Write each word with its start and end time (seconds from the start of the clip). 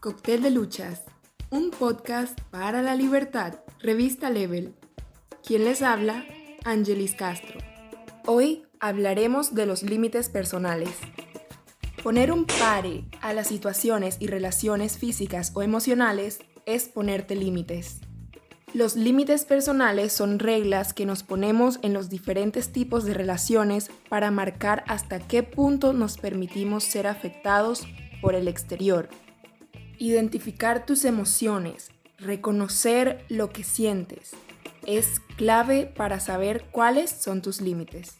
Cóctel 0.00 0.40
de 0.40 0.50
Luchas, 0.50 1.02
un 1.50 1.70
podcast 1.70 2.40
para 2.50 2.80
la 2.80 2.94
libertad, 2.94 3.56
revista 3.80 4.30
Level. 4.30 4.74
¿Quién 5.46 5.64
les 5.64 5.82
habla? 5.82 6.24
Angelis 6.64 7.14
Castro. 7.14 7.60
Hoy 8.24 8.62
hablaremos 8.80 9.54
de 9.54 9.66
los 9.66 9.82
límites 9.82 10.30
personales. 10.30 10.88
Poner 12.02 12.32
un 12.32 12.46
pare 12.46 13.04
a 13.20 13.34
las 13.34 13.48
situaciones 13.48 14.16
y 14.20 14.28
relaciones 14.28 14.96
físicas 14.96 15.52
o 15.54 15.60
emocionales 15.60 16.38
es 16.64 16.88
ponerte 16.88 17.34
límites. 17.36 18.00
Los 18.72 18.96
límites 18.96 19.44
personales 19.44 20.14
son 20.14 20.38
reglas 20.38 20.94
que 20.94 21.04
nos 21.04 21.24
ponemos 21.24 21.78
en 21.82 21.92
los 21.92 22.08
diferentes 22.08 22.72
tipos 22.72 23.04
de 23.04 23.12
relaciones 23.12 23.90
para 24.08 24.30
marcar 24.30 24.82
hasta 24.86 25.18
qué 25.18 25.42
punto 25.42 25.92
nos 25.92 26.16
permitimos 26.16 26.84
ser 26.84 27.06
afectados 27.06 27.86
por 28.22 28.34
el 28.34 28.48
exterior 28.48 29.10
Identificar 30.02 30.86
tus 30.86 31.04
emociones, 31.04 31.90
reconocer 32.16 33.22
lo 33.28 33.50
que 33.50 33.64
sientes, 33.64 34.30
es 34.86 35.20
clave 35.36 35.92
para 35.94 36.20
saber 36.20 36.64
cuáles 36.72 37.10
son 37.10 37.42
tus 37.42 37.60
límites. 37.60 38.16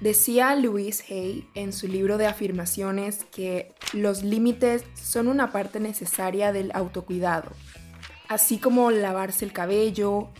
Decía 0.00 0.56
Louise 0.56 1.04
Hay 1.10 1.46
en 1.54 1.74
su 1.74 1.88
libro 1.88 2.16
de 2.16 2.26
afirmaciones 2.26 3.26
que 3.26 3.74
los 3.92 4.22
límites 4.22 4.84
son 4.94 5.28
una 5.28 5.52
parte 5.52 5.78
necesaria 5.78 6.52
del 6.52 6.70
autocuidado, 6.72 7.50
así 8.30 8.56
como 8.56 8.90
lavarse 8.90 9.44
el 9.44 9.52
cabello 9.52 10.30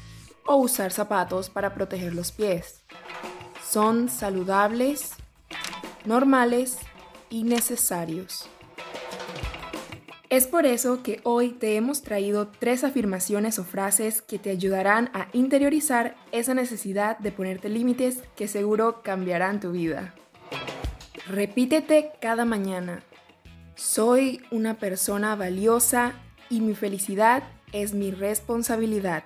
o 0.46 0.56
usar 0.56 0.92
zapatos 0.92 1.50
para 1.50 1.74
proteger 1.74 2.14
los 2.14 2.32
pies. 2.32 2.80
Son 3.62 4.08
saludables, 4.08 5.10
normales 6.06 6.78
y 7.28 7.42
necesarios. 7.42 8.48
Es 10.34 10.48
por 10.48 10.66
eso 10.66 11.00
que 11.00 11.20
hoy 11.22 11.50
te 11.50 11.76
hemos 11.76 12.02
traído 12.02 12.48
tres 12.48 12.82
afirmaciones 12.82 13.60
o 13.60 13.64
frases 13.64 14.20
que 14.20 14.40
te 14.40 14.50
ayudarán 14.50 15.08
a 15.14 15.28
interiorizar 15.32 16.16
esa 16.32 16.54
necesidad 16.54 17.16
de 17.20 17.30
ponerte 17.30 17.68
límites 17.68 18.20
que 18.34 18.48
seguro 18.48 19.00
cambiarán 19.04 19.60
tu 19.60 19.70
vida. 19.70 20.12
Repítete 21.28 22.10
cada 22.20 22.44
mañana. 22.44 23.04
Soy 23.76 24.42
una 24.50 24.74
persona 24.74 25.36
valiosa 25.36 26.14
y 26.50 26.62
mi 26.62 26.74
felicidad 26.74 27.44
es 27.70 27.94
mi 27.94 28.10
responsabilidad. 28.10 29.22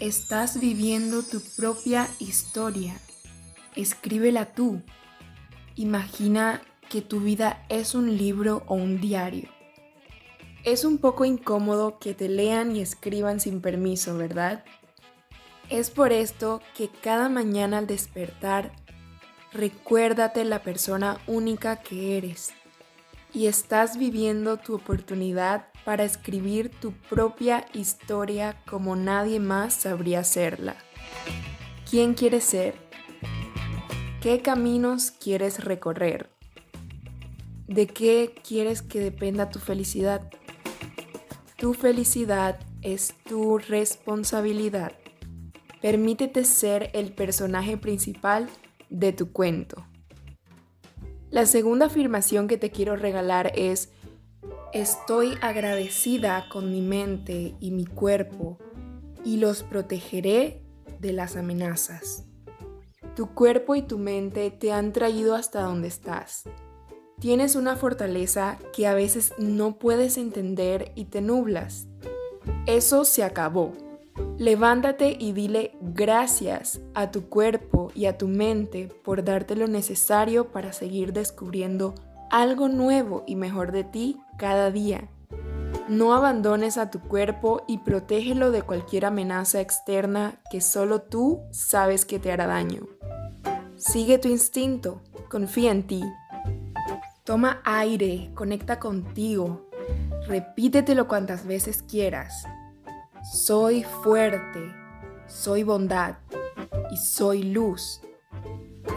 Estás 0.00 0.58
viviendo 0.58 1.22
tu 1.22 1.40
propia 1.56 2.08
historia. 2.18 2.96
Escríbela 3.76 4.46
tú. 4.46 4.82
Imagina 5.76 6.60
que 6.88 7.02
tu 7.02 7.20
vida 7.20 7.64
es 7.68 7.94
un 7.94 8.18
libro 8.18 8.64
o 8.66 8.74
un 8.74 9.00
diario. 9.00 9.59
Es 10.64 10.84
un 10.84 10.98
poco 10.98 11.24
incómodo 11.24 11.98
que 11.98 12.12
te 12.12 12.28
lean 12.28 12.76
y 12.76 12.80
escriban 12.80 13.40
sin 13.40 13.62
permiso, 13.62 14.18
¿verdad? 14.18 14.62
Es 15.70 15.90
por 15.90 16.12
esto 16.12 16.60
que 16.76 16.88
cada 16.88 17.30
mañana 17.30 17.78
al 17.78 17.86
despertar, 17.86 18.72
recuérdate 19.52 20.44
la 20.44 20.62
persona 20.62 21.18
única 21.26 21.76
que 21.76 22.18
eres 22.18 22.52
y 23.32 23.46
estás 23.46 23.96
viviendo 23.96 24.58
tu 24.58 24.74
oportunidad 24.74 25.68
para 25.84 26.04
escribir 26.04 26.70
tu 26.70 26.92
propia 26.92 27.66
historia 27.72 28.60
como 28.68 28.96
nadie 28.96 29.40
más 29.40 29.74
sabría 29.74 30.20
hacerla. 30.20 30.76
¿Quién 31.88 32.14
quieres 32.14 32.44
ser? 32.44 32.74
¿Qué 34.20 34.42
caminos 34.42 35.10
quieres 35.10 35.64
recorrer? 35.64 36.28
¿De 37.66 37.86
qué 37.86 38.34
quieres 38.46 38.82
que 38.82 39.00
dependa 39.00 39.48
tu 39.48 39.60
felicidad? 39.60 40.30
Tu 41.60 41.74
felicidad 41.74 42.58
es 42.80 43.12
tu 43.28 43.58
responsabilidad. 43.58 44.92
Permítete 45.82 46.46
ser 46.46 46.88
el 46.94 47.12
personaje 47.12 47.76
principal 47.76 48.48
de 48.88 49.12
tu 49.12 49.30
cuento. 49.30 49.86
La 51.28 51.44
segunda 51.44 51.86
afirmación 51.86 52.48
que 52.48 52.56
te 52.56 52.70
quiero 52.70 52.96
regalar 52.96 53.52
es, 53.56 53.92
estoy 54.72 55.34
agradecida 55.42 56.48
con 56.48 56.70
mi 56.70 56.80
mente 56.80 57.54
y 57.60 57.72
mi 57.72 57.84
cuerpo 57.84 58.56
y 59.22 59.36
los 59.36 59.62
protegeré 59.62 60.62
de 60.98 61.12
las 61.12 61.36
amenazas. 61.36 62.24
Tu 63.14 63.34
cuerpo 63.34 63.74
y 63.74 63.82
tu 63.82 63.98
mente 63.98 64.50
te 64.50 64.72
han 64.72 64.94
traído 64.94 65.34
hasta 65.34 65.60
donde 65.60 65.88
estás 65.88 66.44
Tienes 67.20 67.54
una 67.54 67.76
fortaleza 67.76 68.56
que 68.72 68.86
a 68.86 68.94
veces 68.94 69.34
no 69.36 69.78
puedes 69.78 70.16
entender 70.16 70.90
y 70.94 71.04
te 71.04 71.20
nublas. 71.20 71.86
Eso 72.64 73.04
se 73.04 73.22
acabó. 73.22 73.72
Levántate 74.38 75.18
y 75.18 75.32
dile 75.32 75.76
gracias 75.82 76.80
a 76.94 77.10
tu 77.10 77.28
cuerpo 77.28 77.92
y 77.94 78.06
a 78.06 78.16
tu 78.16 78.26
mente 78.26 78.88
por 79.04 79.22
darte 79.22 79.54
lo 79.54 79.66
necesario 79.66 80.50
para 80.50 80.72
seguir 80.72 81.12
descubriendo 81.12 81.94
algo 82.30 82.68
nuevo 82.68 83.22
y 83.26 83.36
mejor 83.36 83.70
de 83.70 83.84
ti 83.84 84.18
cada 84.38 84.70
día. 84.70 85.10
No 85.88 86.14
abandones 86.14 86.78
a 86.78 86.90
tu 86.90 87.00
cuerpo 87.00 87.64
y 87.68 87.78
protégelo 87.78 88.50
de 88.50 88.62
cualquier 88.62 89.04
amenaza 89.04 89.60
externa 89.60 90.40
que 90.50 90.62
solo 90.62 91.02
tú 91.02 91.42
sabes 91.50 92.06
que 92.06 92.18
te 92.18 92.32
hará 92.32 92.46
daño. 92.46 92.86
Sigue 93.76 94.16
tu 94.16 94.28
instinto, 94.28 95.02
confía 95.28 95.70
en 95.70 95.86
ti 95.86 96.02
Toma 97.30 97.60
aire, 97.62 98.32
conecta 98.34 98.80
contigo, 98.80 99.70
repítetelo 100.26 101.06
cuantas 101.06 101.46
veces 101.46 101.80
quieras. 101.80 102.44
Soy 103.32 103.84
fuerte, 103.84 104.58
soy 105.28 105.62
bondad 105.62 106.16
y 106.90 106.96
soy 106.96 107.44
luz. 107.44 108.00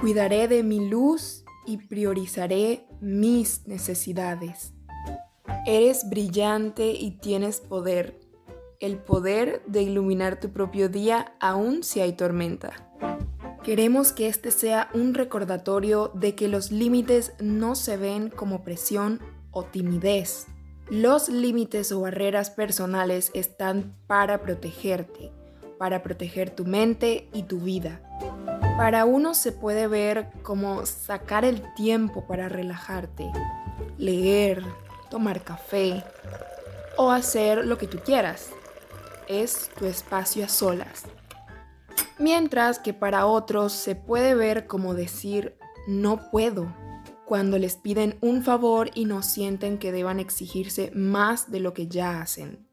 Cuidaré 0.02 0.48
de 0.48 0.64
mi 0.64 0.90
luz 0.90 1.46
y 1.68 1.78
priorizaré 1.78 2.88
mis 3.02 3.68
necesidades. 3.68 4.74
Eres 5.68 6.10
brillante 6.10 6.88
y 6.88 7.20
tienes 7.20 7.62
poder, 7.62 8.20
el 8.80 8.98
poder 8.98 9.62
de 9.68 9.84
iluminar 9.84 10.40
tu 10.40 10.50
propio 10.50 10.90
día 10.90 11.36
aun 11.40 11.84
si 11.84 12.00
hay 12.00 12.14
tormenta. 12.14 12.93
Queremos 13.64 14.12
que 14.12 14.28
este 14.28 14.52
sea 14.52 14.90
un 14.94 15.14
recordatorio 15.14 16.12
de 16.14 16.36
que 16.36 16.50
los 16.50 16.70
límites 16.70 17.32
no 17.40 17.76
se 17.76 17.96
ven 17.96 18.30
como 18.30 18.62
presión 18.62 19.22
o 19.52 19.64
timidez. 19.64 20.48
Los 20.90 21.30
límites 21.30 21.94
o 21.94 22.02
barreras 22.02 22.50
personales 22.50 23.32
están 23.34 23.96
para 24.06 24.42
protegerte, 24.42 25.32
para 25.78 26.04
proteger 26.04 26.50
tu 26.50 26.66
mente 26.66 27.30
y 27.32 27.44
tu 27.44 27.62
vida. 27.62 28.02
Para 28.76 29.06
uno 29.06 29.34
se 29.34 29.54
puede 29.54 29.88
ver 29.88 30.28
como 30.42 30.86
sacar 30.86 31.46
el 31.46 31.64
tiempo 31.74 32.28
para 32.28 32.50
relajarte, 32.50 33.32
leer, 33.98 34.62
tomar 35.10 35.42
café 35.42 36.04
o 36.98 37.12
hacer 37.12 37.66
lo 37.66 37.78
que 37.78 37.88
tú 37.88 38.00
quieras. 38.00 38.50
Es 39.30 39.70
tu 39.80 39.86
espacio 39.86 40.44
a 40.44 40.50
solas 40.50 41.06
mientras 42.24 42.80
que 42.80 42.94
para 42.94 43.26
otros 43.26 43.74
se 43.74 43.96
puede 43.96 44.34
ver 44.34 44.66
como 44.66 44.94
decir 44.94 45.58
no 45.88 46.32
puedo 46.32 46.74
cuando 47.26 47.58
les 47.58 47.76
piden 47.76 48.18
un 48.22 48.44
favor 48.44 48.92
y 48.96 49.04
no 49.06 49.22
sienten 49.22 49.78
que 49.78 49.92
deban 49.92 50.22
exigirse 50.22 50.90
más 50.96 51.52
de 51.52 51.60
lo 51.60 51.74
que 51.74 51.88
ya 51.88 52.22
hacen. 52.22 52.66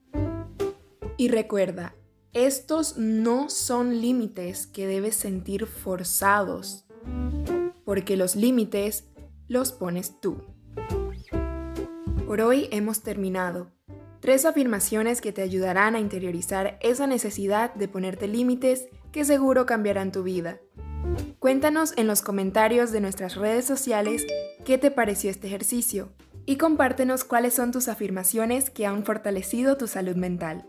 Y 1.16 1.28
recuerda, 1.28 1.94
estos 2.33 2.97
no 2.97 3.50
son 3.50 4.00
límites 4.00 4.69
que 4.69 4.87
debes 4.87 5.16
sentir 5.16 5.67
forzados, 5.67 6.87
porque 7.84 8.17
los 8.17 8.37
límites 8.37 9.05
los 9.49 9.72
pones 9.72 10.21
tú. 10.21 10.44
Por 12.27 12.41
hoy 12.41 12.69
hemos 12.71 13.03
terminado. 13.03 13.72
Tres 14.20 14.44
afirmaciones 14.44 15.20
que 15.20 15.32
te 15.32 15.43
ayudarán 15.43 15.97
a 15.97 16.00
interiorizar 16.00 16.79
esa 16.82 17.06
necesidad 17.06 17.75
de 17.75 17.88
ponerte 17.88 18.29
límites 18.29 18.87
que 19.12 19.25
seguro 19.25 19.67
cambiarán 19.67 20.12
tu 20.12 20.23
vida. 20.23 20.61
Cuéntanos 21.39 21.93
en 21.97 22.07
los 22.07 22.23
comentarios 22.23 22.93
de 22.93 23.01
nuestras 23.01 23.37
redes 23.37 23.65
sociales 23.65 24.27
qué 24.65 24.79
te 24.79 24.91
pareció 24.91 25.31
este 25.31 25.47
ejercicio 25.47 26.12
y 26.47 26.57
compártenos 26.57 27.25
cuáles 27.25 27.55
son 27.55 27.73
tus 27.73 27.89
afirmaciones 27.89 28.71
que 28.71 28.87
han 28.87 29.05
fortalecido 29.05 29.77
tu 29.77 29.87
salud 29.87 30.17
mental. 30.17 30.67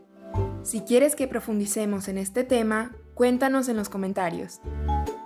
Si 0.64 0.82
quieres 0.82 1.16
que 1.16 1.28
profundicemos 1.28 2.08
en 2.08 2.18
este 2.18 2.44
tema, 2.44 2.96
cuéntanos 3.14 3.68
en 3.68 3.78
los 3.78 3.90
comentarios. 3.90 4.62